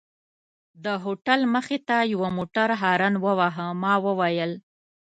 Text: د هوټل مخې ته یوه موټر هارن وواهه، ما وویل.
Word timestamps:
د 0.83 0.85
هوټل 1.03 1.39
مخې 1.53 1.77
ته 1.87 1.97
یوه 2.13 2.29
موټر 2.37 2.69
هارن 2.81 3.13
وواهه، 3.25 3.67
ما 3.81 3.93
وویل. 4.05 4.51